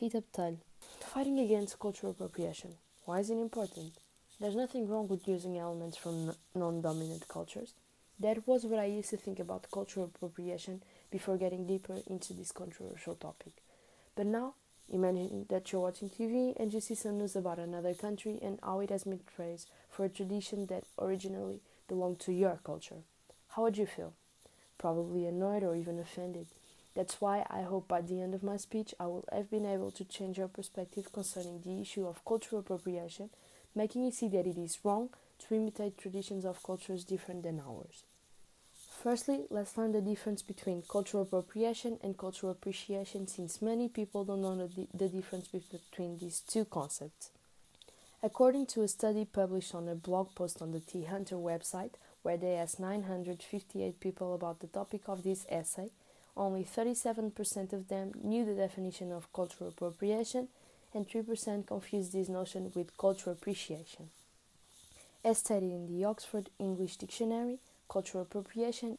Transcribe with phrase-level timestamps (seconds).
[0.00, 0.22] Rita.
[1.00, 2.74] Fighting against cultural appropriation.
[3.04, 3.92] Why is it important?
[4.40, 7.74] There's nothing wrong with using elements from non dominant cultures.
[8.18, 12.52] That was what I used to think about cultural appropriation before getting deeper into this
[12.52, 13.52] controversial topic.
[14.16, 14.54] But now,
[14.90, 18.80] imagine that you're watching TV and you see some news about another country and how
[18.80, 23.02] it has been praised for a tradition that originally belonged to your culture.
[23.48, 24.12] How would you feel?
[24.78, 26.46] Probably annoyed or even offended.
[26.94, 29.90] That's why I hope by the end of my speech I will have been able
[29.92, 33.30] to change your perspective concerning the issue of cultural appropriation,
[33.74, 35.10] making you see that it is wrong
[35.40, 38.04] to imitate traditions of cultures different than ours.
[39.02, 44.40] Firstly, let's learn the difference between cultural appropriation and cultural appreciation since many people don't
[44.40, 47.30] know the, the difference between these two concepts.
[48.22, 51.90] According to a study published on a blog post on the T Hunter website,
[52.22, 55.90] where they asked 958 people about the topic of this essay,
[56.36, 60.48] only 37% of them knew the definition of cultural appropriation
[60.92, 64.10] and 3% confused this notion with cultural appreciation.
[65.24, 67.58] As stated in the Oxford English Dictionary,
[67.88, 68.98] Cultural appropriation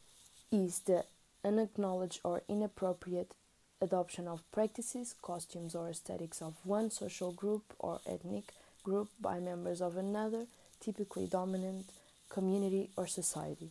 [0.50, 1.04] is the
[1.44, 3.32] unacknowledged or inappropriate
[3.80, 8.44] adoption of practices, costumes, or aesthetics of one social group or ethnic
[8.82, 10.46] group by members of another,
[10.80, 11.84] typically dominant
[12.30, 13.70] community or society.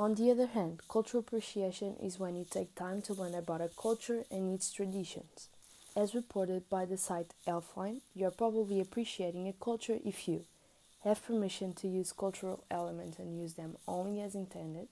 [0.00, 3.68] On the other hand, cultural appreciation is when you take time to learn about a
[3.68, 5.50] culture and its traditions.
[5.94, 10.46] As reported by the site Healthline, you are probably appreciating a culture if you
[11.04, 14.88] have permission to use cultural elements and use them only as intended.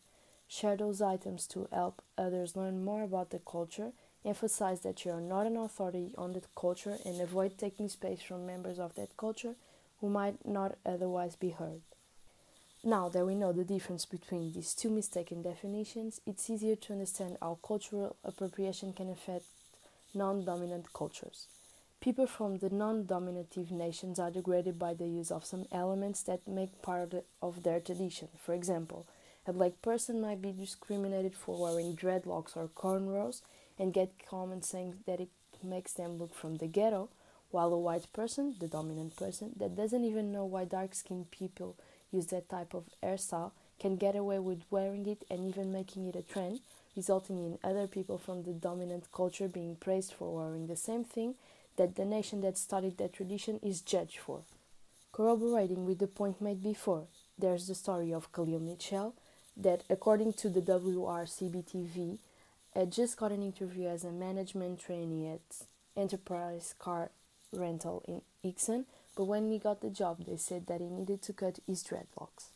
[0.46, 3.92] Share those items to help others learn more about the culture.
[4.26, 8.44] Emphasize that you are not an authority on the culture and avoid taking space from
[8.44, 9.54] members of that culture
[10.02, 11.80] who might not otherwise be heard.
[12.84, 17.36] Now that we know the difference between these two mistaken definitions, it's easier to understand
[17.42, 19.46] how cultural appropriation can affect
[20.14, 21.48] non dominant cultures.
[22.00, 26.46] People from the non dominative nations are degraded by the use of some elements that
[26.46, 27.12] make part
[27.42, 28.28] of their tradition.
[28.40, 29.06] For example,
[29.44, 33.42] a black person might be discriminated for wearing dreadlocks or cornrows
[33.76, 35.30] and get comments saying that it
[35.64, 37.08] makes them look from the ghetto,
[37.50, 41.74] while a white person, the dominant person, that doesn't even know why dark skinned people
[42.12, 46.16] use that type of hairstyle can get away with wearing it and even making it
[46.16, 46.60] a trend,
[46.96, 51.34] resulting in other people from the dominant culture being praised for wearing the same thing
[51.76, 54.40] that the nation that started that tradition is judged for.
[55.12, 57.04] Corroborating with the point made before,
[57.38, 59.14] there's the story of Khalil Mitchell,
[59.56, 62.18] that according to the WRCBTV,
[62.74, 65.40] had just got an interview as a management trainee at
[65.96, 67.10] Enterprise Car
[67.52, 68.86] Rental in Ixon,
[69.18, 72.50] but when he got the job, they said that he needed to cut his dreadlocks.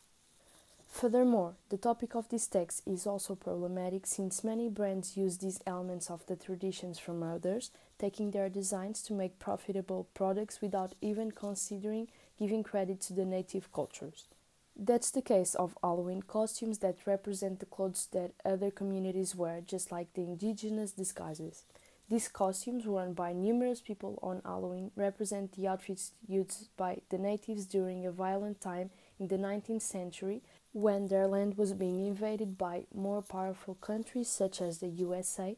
[0.89, 6.09] Furthermore, the topic of this text is also problematic since many brands use these elements
[6.09, 12.07] of the traditions from others, taking their designs to make profitable products without even considering
[12.39, 14.29] giving credit to the native cultures.
[14.77, 19.91] That's the case of Halloween costumes that represent the clothes that other communities wear, just
[19.91, 21.65] like the indigenous disguises.
[22.13, 27.65] These costumes, worn by numerous people on Halloween, represent the outfits used by the natives
[27.65, 30.43] during a violent time in the 19th century
[30.75, 35.57] when their land was being invaded by more powerful countries such as the USA,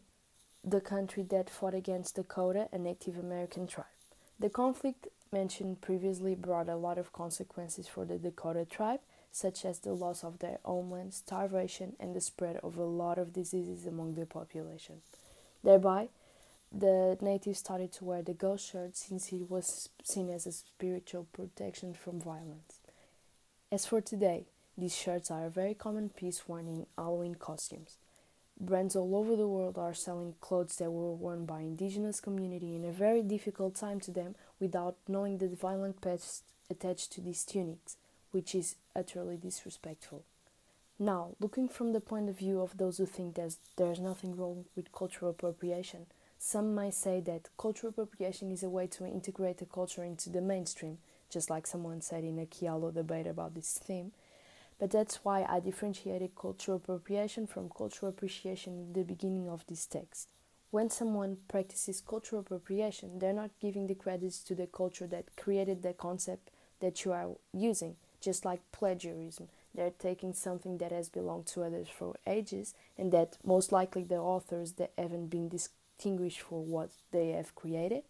[0.62, 3.86] the country that fought against Dakota, a Native American tribe.
[4.38, 9.00] The conflict mentioned previously brought a lot of consequences for the Dakota tribe,
[9.32, 13.32] such as the loss of their homeland, starvation, and the spread of a lot of
[13.32, 15.00] diseases among the population.
[15.64, 16.10] Thereby,
[16.76, 21.26] the natives started to wear the ghost shirt since it was seen as a spiritual
[21.32, 22.80] protection from violence.
[23.70, 24.46] As for today,
[24.76, 27.96] these shirts are a very common piece worn in Halloween costumes.
[28.60, 32.84] Brands all over the world are selling clothes that were worn by indigenous community in
[32.84, 37.96] a very difficult time to them without knowing the violent past attached to these tunics,
[38.32, 40.24] which is utterly disrespectful.
[40.98, 44.64] Now, looking from the point of view of those who think there's, there's nothing wrong
[44.76, 46.06] with cultural appropriation,
[46.44, 50.40] some might say that cultural appropriation is a way to integrate a culture into the
[50.40, 50.98] mainstream,
[51.30, 54.12] just like someone said in a Kialo debate about this theme
[54.78, 59.86] but that's why I differentiated cultural appropriation from cultural appreciation in the beginning of this
[59.86, 60.28] text.
[60.70, 65.82] When someone practices cultural appropriation, they're not giving the credits to the culture that created
[65.82, 66.50] the concept
[66.80, 69.48] that you are using, just like plagiarism.
[69.72, 74.16] They're taking something that has belonged to others for ages and that most likely the
[74.16, 75.48] authors that haven't been
[75.96, 78.02] distinguished for what they have created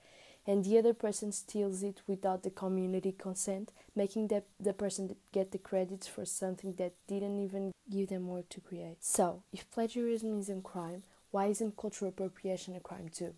[0.47, 5.53] and the other person steals it without the community consent, making the, the person get
[5.53, 8.97] the credits for something that didn't even give them work to create.
[9.01, 13.35] So, if plagiarism is a crime, why isn't cultural appropriation a crime too?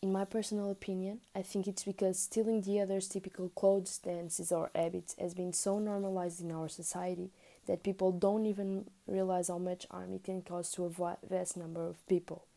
[0.00, 4.70] In my personal opinion, I think it's because stealing the other's typical clothes, dances, or
[4.74, 7.30] habits has been so normalized in our society
[7.66, 11.86] that people don't even realize how much harm it can cause to a vast number
[11.86, 12.47] of people.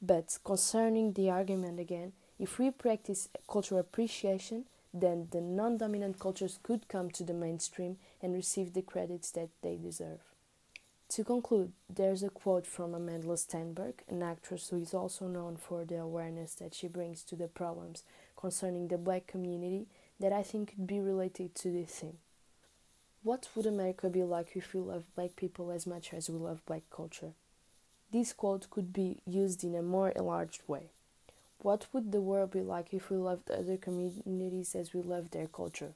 [0.00, 4.64] But concerning the argument again, if we practice cultural appreciation,
[4.94, 9.50] then the non dominant cultures could come to the mainstream and receive the credits that
[9.62, 10.20] they deserve.
[11.10, 15.84] To conclude, there's a quote from Amanda Stenberg, an actress who is also known for
[15.84, 18.02] the awareness that she brings to the problems
[18.36, 19.86] concerning the black community
[20.20, 22.18] that I think could be related to this theme.
[23.22, 26.64] What would America be like if we love black people as much as we love
[26.66, 27.32] black culture?
[28.10, 30.90] This quote could be used in a more enlarged way.
[31.60, 35.48] What would the world be like if we loved other communities as we love their
[35.48, 35.92] culture?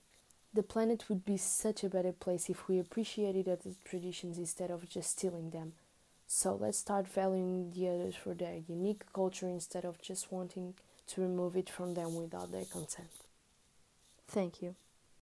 [0.52, 4.88] The planet would be such a better place if we appreciated other traditions instead of
[4.88, 5.72] just stealing them.
[6.26, 10.74] So let's start valuing the others for their unique culture instead of just wanting
[11.08, 13.08] to remove it from them without their consent.
[14.28, 14.74] Thank you.